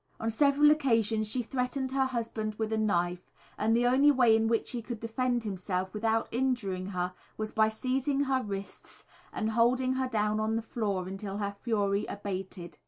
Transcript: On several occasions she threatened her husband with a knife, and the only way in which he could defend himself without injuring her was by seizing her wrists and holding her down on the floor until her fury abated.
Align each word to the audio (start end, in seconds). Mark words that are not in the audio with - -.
On 0.19 0.31
several 0.31 0.71
occasions 0.71 1.27
she 1.27 1.43
threatened 1.43 1.91
her 1.91 2.05
husband 2.07 2.55
with 2.55 2.73
a 2.73 2.77
knife, 2.79 3.29
and 3.55 3.77
the 3.77 3.85
only 3.85 4.09
way 4.09 4.35
in 4.35 4.47
which 4.47 4.71
he 4.71 4.81
could 4.81 4.99
defend 4.99 5.43
himself 5.43 5.93
without 5.93 6.27
injuring 6.31 6.87
her 6.87 7.13
was 7.37 7.51
by 7.51 7.69
seizing 7.69 8.21
her 8.21 8.41
wrists 8.41 9.05
and 9.31 9.51
holding 9.51 9.93
her 9.93 10.07
down 10.07 10.39
on 10.39 10.55
the 10.55 10.63
floor 10.63 11.07
until 11.07 11.37
her 11.37 11.55
fury 11.61 12.07
abated. 12.07 12.79